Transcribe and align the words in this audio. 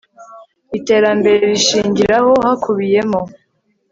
iterambere 0.77 1.37
rishingiraho 1.51 2.31
hakubiyemo 2.45 3.21